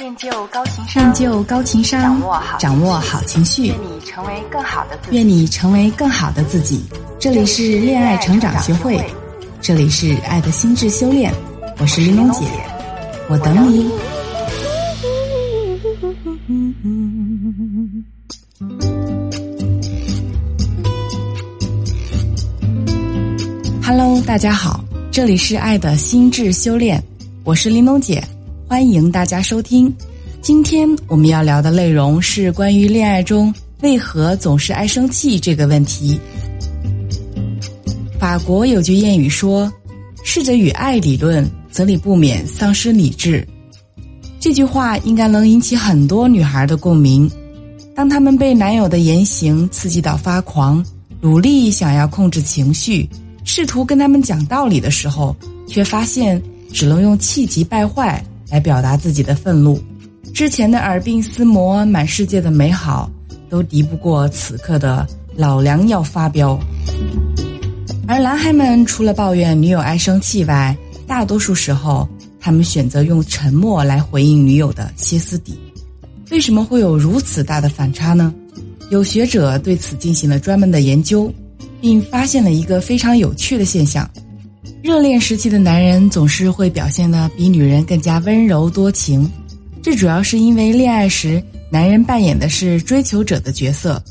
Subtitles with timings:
[0.00, 5.16] 练就高情商，练就高情商，掌握好掌握好情绪，愿你成为更好的自己。
[5.18, 6.80] 愿你成为更好的自己。
[7.18, 8.98] 这里是恋爱成长学会，
[9.60, 11.30] 这里是爱的心智修炼。
[11.78, 12.46] 我是玲珑姐，
[13.28, 13.90] 我等你。
[23.84, 27.02] Hello，大家好，这里是爱的心智修炼，
[27.44, 28.24] 我是玲珑姐，
[28.70, 29.92] 欢迎大家收听。
[30.40, 36.16] 今天我们要聊的内容是关于恋爱中为何总是爱生气这个问题。
[38.16, 39.70] 法国有句谚语说
[40.22, 43.44] ：“试着与爱理论，则你不免丧失理智。”
[44.38, 47.28] 这句话应该能引起很多女孩的共鸣。
[47.92, 50.82] 当她们被男友的言行刺激到发狂，
[51.20, 53.10] 努力想要控制情绪。
[53.42, 55.34] 试图跟他们讲道理的时候，
[55.66, 56.40] 却发现
[56.72, 59.80] 只能用气急败坏来表达自己的愤怒。
[60.34, 63.10] 之前的耳鬓厮磨、满世界的美好，
[63.48, 66.58] 都敌不过此刻的老娘要发飙。
[68.06, 70.76] 而男孩们除了抱怨女友爱生气外，
[71.06, 72.08] 大多数时候
[72.40, 75.58] 他们选择用沉默来回应女友的歇斯底。
[76.30, 78.34] 为什么会有如此大的反差呢？
[78.90, 81.32] 有学者对此进行了专门的研究。
[81.80, 84.06] 并发现了一个非常有趣的现象：
[84.82, 89.30] 热恋时期的男人总是会表现的比女人更加温柔多情。
[89.82, 94.02] 这主要是因为恋爱时男人扮演的是追求者的角色，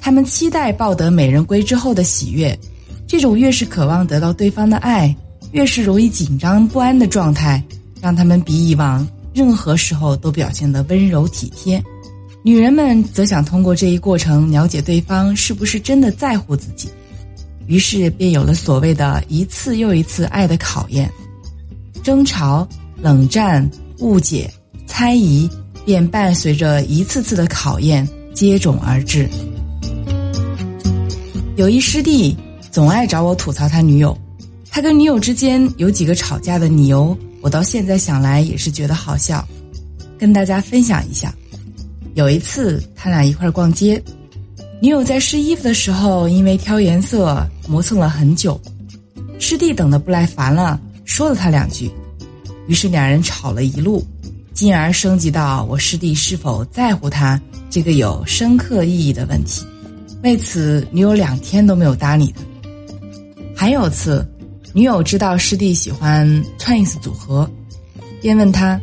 [0.00, 2.58] 他们期待抱得美人归之后的喜悦。
[3.06, 5.14] 这种越是渴望得到对方的爱，
[5.52, 7.62] 越是容易紧张不安的状态，
[8.00, 11.82] 让他们比以往任何时候都表现得温柔体贴。
[12.42, 16.88] 女人们则想通过这一过程了解对方是不是真的在乎自己。
[17.66, 21.10] 于是便有了所谓的一次又一次爱的考验，
[22.02, 22.66] 争吵、
[23.00, 23.68] 冷战、
[23.98, 24.50] 误解、
[24.86, 25.48] 猜疑，
[25.84, 29.28] 便伴随着一次次的考验接踵而至。
[31.56, 32.36] 有一师弟
[32.70, 34.16] 总爱找我吐槽他女友，
[34.70, 39.46] 他跟女友之间有几个吵架的理由，我到现在想来也是觉得好笑，
[40.18, 41.32] 跟大家分享一下。
[42.14, 44.02] 有一次他俩一块逛街。
[44.82, 48.60] 女友在试衣服的时候，因为挑颜色磨蹭了很久，
[49.38, 51.88] 师弟等的不耐烦了，说了他两句，
[52.66, 54.04] 于是两人吵了一路，
[54.52, 59.64] 进而升级到我师弟是否在乎他这个有深刻意义的问题。
[60.24, 62.42] 为此，女友两天都没有搭理他。
[63.54, 64.28] 还有次，
[64.72, 66.26] 女友知道师弟喜欢
[66.58, 67.48] Twins 组合，
[68.20, 68.80] 便问他：“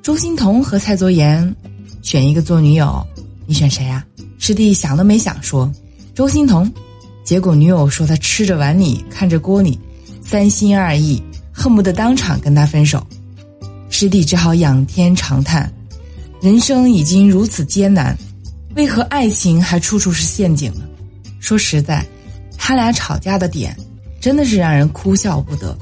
[0.00, 1.54] 周欣彤和蔡卓妍，
[2.00, 3.06] 选一个做女友，
[3.44, 4.02] 你选谁呀？”
[4.46, 5.72] 师弟想都没想说，
[6.14, 6.70] 周欣彤，
[7.24, 9.80] 结果女友说他吃着碗里看着锅里，
[10.20, 13.02] 三心二意，恨不得当场跟他分手。
[13.88, 15.72] 师弟只好仰天长叹：
[16.42, 18.14] 人生已经如此艰难，
[18.76, 20.82] 为何爱情还处处是陷阱呢？
[21.40, 22.04] 说实在，
[22.58, 23.74] 他俩吵架的点，
[24.20, 25.74] 真的是让人哭笑不得。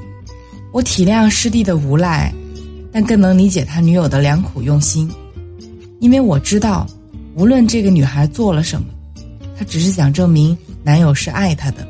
[0.71, 2.33] 我体谅师弟的无赖，
[2.93, 5.11] 但更能理解他女友的良苦用心，
[5.99, 6.87] 因为我知道。
[7.35, 8.87] 无论这个女孩做了什么，
[9.57, 11.87] 她只是想证明男友是爱她的。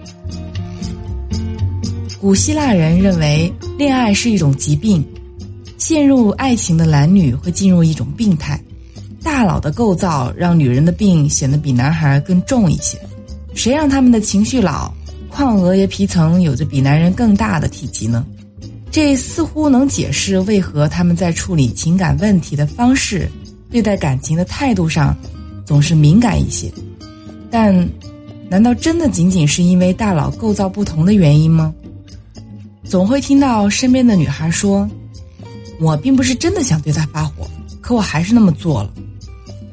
[2.20, 5.06] 古希腊人认为恋爱是一种疾病，
[5.78, 8.58] 陷入爱情的男女会进入一种病态，
[9.22, 12.98] 大脑的构造让女人的病显得比男孩更重一些。
[13.54, 14.94] 谁让他们的情绪老，
[15.30, 18.26] 眶额叶皮层有着比男人更大的体积呢？
[18.90, 23.30] 这似乎能解释为何他们在处理情感问题的方式。
[23.74, 25.18] 对待感情的态度上，
[25.66, 26.72] 总是敏感一些，
[27.50, 27.76] 但
[28.48, 31.74] 难道真的仅仅是因为大脑构造不同的原因吗？
[32.84, 34.88] 总会听到身边的女孩说
[35.82, 37.50] ：“我并不是真的想对他发火，
[37.82, 38.94] 可我还是那么做了。”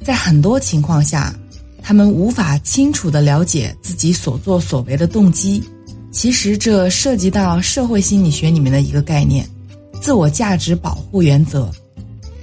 [0.03, 1.35] 在很多情况下，
[1.83, 5.63] 他们无法清楚的了解自己所作所为的动机。
[6.11, 9.47] 其实，这涉及到社会心理学里面的一个概念——
[10.01, 11.71] 自我价值保护原则。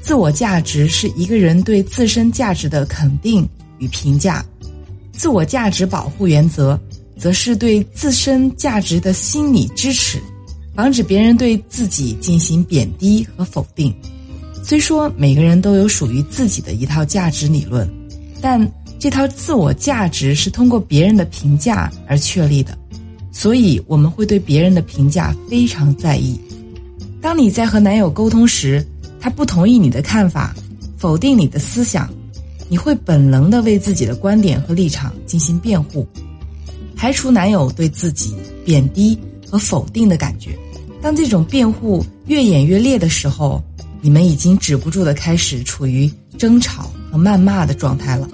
[0.08, 3.46] 自我价值是一个人对自身价值的肯定
[3.78, 4.42] 与评价，
[5.12, 6.80] 自我价值保护原则
[7.18, 10.18] 则是对自身价值的心理支持，
[10.74, 13.94] 防止别人对自己进行贬低和否定。
[14.64, 17.86] 虽说每个人都有属于自己的一套价值理论，
[18.40, 18.66] 但
[18.98, 22.78] 这套自我价值是通过别人的评价而确立的，
[23.30, 26.40] 所以我们会对别人的评价非常在意。
[27.20, 28.82] 当你在和男友沟通时，
[29.20, 30.56] 他不同意你的看法，
[30.98, 32.10] 否定你的思想，
[32.70, 36.08] 你会本能的为自己的观点和立场进行辩护，
[36.96, 38.36] 排除男友对自己
[38.66, 39.18] 贬低
[39.50, 40.58] 和否定的感觉。
[41.02, 43.64] 当这种辩护越演越烈的时候，
[44.02, 48.28] 你们已经止不住的开始处于争吵和谩骂的状态了。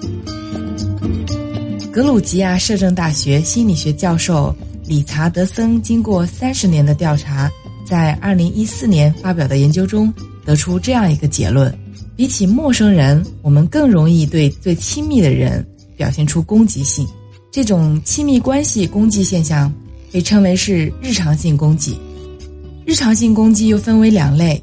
[1.91, 4.55] 格鲁吉亚摄政大学心理学教授
[4.85, 7.51] 理查德森经过三十年的调查，
[7.85, 10.11] 在二零一四年发表的研究中
[10.45, 11.73] 得出这样一个结论：
[12.15, 15.65] 比起陌生人，我们更容易对最亲密的人
[15.97, 17.07] 表现出攻击性。
[17.51, 19.71] 这种亲密关系攻击现象
[20.11, 21.97] 被称为是日常性攻击。
[22.85, 24.61] 日常性攻击又分为两类，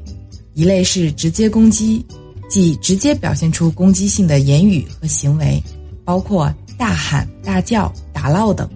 [0.53, 2.05] 一类是直接攻击，
[2.49, 5.61] 即直接表现出攻击性的言语和行为，
[6.03, 6.53] 包括。
[6.77, 8.67] 大喊大叫、打闹等，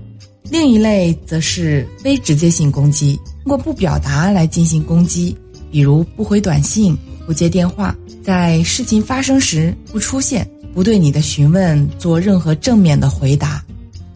[0.44, 5.36] 另一类则是非直接性攻击，通过不表达来进行攻击，
[5.72, 13.64] 比如不回短信、不接电话，在事情发生时不出现，不对你的询问做任何正面的回答。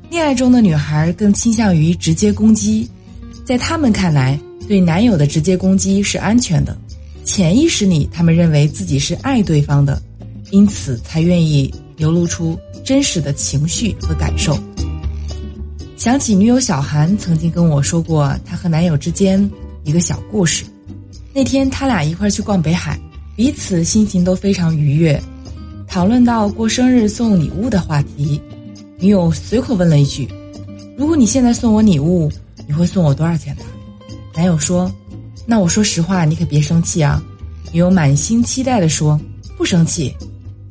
[0.09, 2.89] 恋爱中的女孩更倾向于直接攻击，
[3.45, 6.77] 在她们看来，对男友的直接攻击是安全的，
[7.23, 10.01] 潜意识里她们认为自己是爱对方的，
[10.51, 12.57] 因此才愿意流露出。
[12.81, 14.57] 真实的情绪和感受。
[15.95, 19.47] 想起女友小韩曾经跟我说过她和男友之间
[19.83, 20.63] 一个小故事。
[21.33, 22.99] 那天他俩一块去逛北海，
[23.35, 25.21] 彼此心情都非常愉悦。
[25.87, 28.41] 讨论到过生日送礼物的话题，
[28.97, 30.27] 女友随口问了一句
[30.97, 32.31] ：“如果你现在送我礼物，
[32.67, 33.63] 你会送我多少钱呢？”
[34.35, 34.91] 男友说
[35.45, 37.23] ：“那我说实话，你可别生气啊。”
[37.71, 39.19] 女友满心期待地说
[39.57, 40.15] ：“不生气，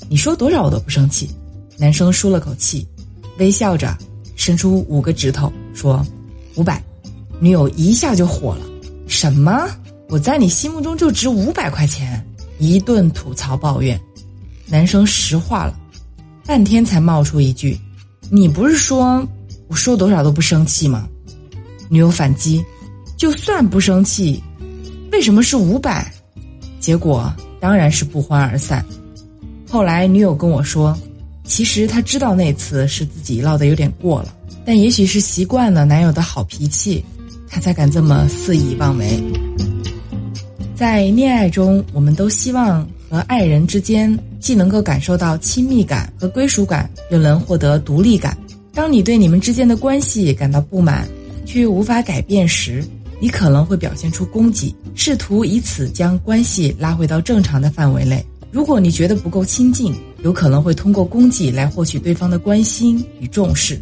[0.08, 1.28] 你说多少我都不生气。”
[1.78, 2.86] 男生舒了口气，
[3.38, 3.96] 微笑着
[4.34, 6.04] 伸出五个指头说
[6.56, 6.82] ：“五百。”
[7.40, 8.66] 女友一下就火了
[9.06, 9.68] ：“什么？
[10.08, 12.24] 我在你心目中就值五百块钱？”
[12.58, 13.98] 一顿吐槽抱怨。
[14.66, 15.78] 男生石化了，
[16.44, 17.78] 半天才冒出一句
[18.30, 19.26] ：“你不是说
[19.68, 21.08] 我说多少都不生气吗？”
[21.88, 22.64] 女友反击
[23.16, 24.42] ：“就算不生气，
[25.12, 26.12] 为什么是五百？”
[26.80, 28.84] 结果当然是不欢而散。
[29.70, 30.96] 后来女友跟我说。
[31.44, 34.34] 其实她知道那次是自己闹得有点过了，
[34.66, 37.02] 但也许是习惯了男友的好脾气，
[37.48, 39.18] 她才敢这么肆意妄为。
[40.78, 48.38] 在恋爱中，我们都希望和爱人之间既能够感受到亲密感和归属感，又能获得独立感。
[48.72, 51.08] 当你对你们之间的关系感到不满，
[51.44, 52.80] 却又无法改变时，
[53.18, 58.24] 你可能会表现出攻击，试图以此将关系拉回到正常的范围内。
[58.52, 59.92] 如果你觉得不够亲近，
[60.22, 63.74] 有可能会通过攻击来获取对方的关心与重视；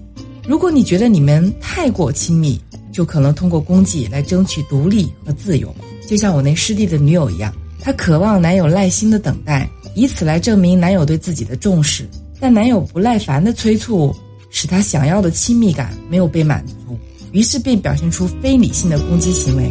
[0.48, 2.58] 如果你觉得你们太过亲密，
[2.90, 5.74] 就可能通过攻击来争取独立和自由。
[6.06, 12.08] 就像我那师弟的女友一样，她渴望男友耐心的等待，以此来证明男友对自己的重视。
[12.38, 14.14] 但男友不耐烦的催促，
[14.50, 16.96] 使她想要的亲密感没有被满足，
[17.32, 19.70] 于是便表现出非理性的攻击行为。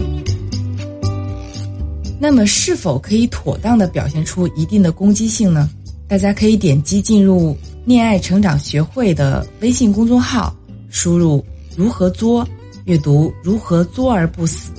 [2.19, 5.69] 那么，是否可以妥当的表现出一定的攻击性呢？
[6.07, 10.55] 大家可以点击进入恋爱成长学会的微信公众号，
[10.89, 11.43] 输入
[11.75, 12.47] “如何作”，
[12.85, 14.71] 阅读“如何作而不死，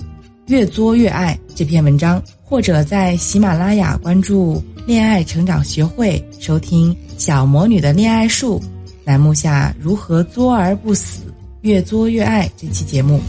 [0.46, 8.60] 越作越爱”这篇文章，或者在喜马拉雅关注“恋爱成长学会”，收听《小魔女的恋爱术》
[9.04, 11.22] 栏目下“如何作而不死，
[11.62, 13.20] 越作越爱”这期节目。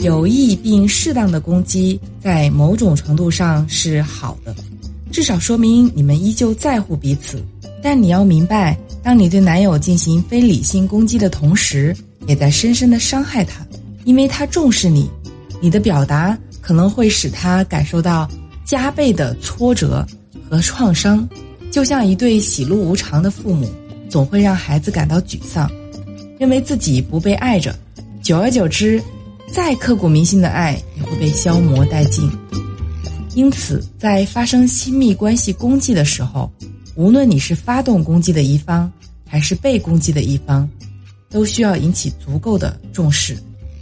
[0.00, 4.54] 有意并适当的攻击，在某种程度上是好的，
[5.10, 7.42] 至少说明你们依旧在乎彼此。
[7.82, 13.66] 但你要明白，当你对男友进行非理性攻击的同时，也在深深的伤害他，
[14.04, 15.10] 因为他重视你，
[15.64, 18.28] 你的表达可能会使他感受到
[18.66, 20.06] 加倍的挫折
[20.46, 21.26] 和创伤。
[21.70, 23.66] 就像一对喜怒无常的父母，
[24.10, 25.66] 总会让孩子感到沮丧，
[26.38, 27.74] 认为自己不被爱着，
[28.22, 29.02] 久而久之。
[29.50, 32.30] 再刻骨铭心的爱也会被消磨殆尽，
[33.34, 36.52] 因此，在发生亲密关系攻击的时候，
[36.94, 38.92] 无论你是发动攻击的一方，
[39.26, 40.68] 还是被攻击的一方，
[41.30, 43.34] 都需要引起足够的重视。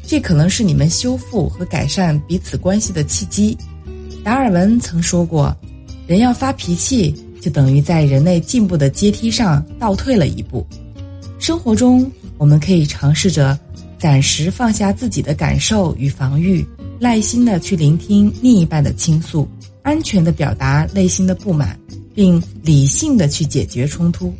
[0.06, 3.56] 这可能是你们修复和改善彼此关系的契机。
[4.24, 5.56] 达尔文曾说过
[6.06, 10.66] ：“人要发脾气，就等于在人类进步的阶梯上倒退了一步。”
[11.38, 13.58] 生活中，我们可以尝试着。
[13.98, 16.66] 暂时放下自己的感受与防御，
[16.98, 19.46] 耐心的去聆听另一半的倾诉，
[19.82, 21.78] 安全的表达内心的不满，
[22.12, 24.34] 并理性的去解决冲突。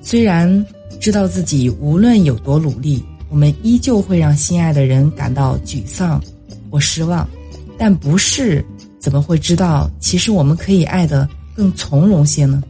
[0.00, 0.64] 虽然
[0.98, 6.22] 知道自己无论有多努力，我们依旧会让心爱的人感到沮丧
[6.70, 7.28] 或失望，
[7.76, 8.64] 但不是
[8.98, 12.62] 怎么会知道，其实我们可以爱得更从容些呢？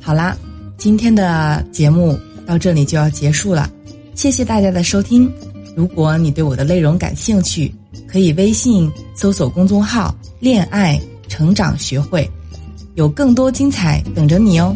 [0.00, 0.36] 好啦，
[0.76, 3.70] 今天的节目到这里就要结束了，
[4.14, 5.30] 谢谢大家的收听。
[5.74, 7.74] 如果你对我的内容感兴趣，
[8.06, 11.06] 可以微信搜索公众号“恋爱成”。
[11.28, 12.28] 成长学会，
[12.94, 14.74] 有更多精彩等着你哦。